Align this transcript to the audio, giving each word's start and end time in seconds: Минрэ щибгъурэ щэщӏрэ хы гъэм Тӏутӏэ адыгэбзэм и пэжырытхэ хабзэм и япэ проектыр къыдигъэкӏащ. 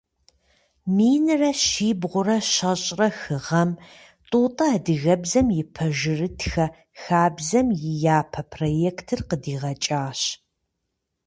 Минрэ 0.95 1.51
щибгъурэ 1.65 2.37
щэщӏрэ 2.51 3.09
хы 3.19 3.37
гъэм 3.45 3.71
Тӏутӏэ 4.29 4.65
адыгэбзэм 4.75 5.47
и 5.61 5.63
пэжырытхэ 5.73 6.65
хабзэм 7.01 7.67
и 7.89 7.91
япэ 8.17 8.41
проектыр 8.53 9.19
къыдигъэкӏащ. 9.29 10.21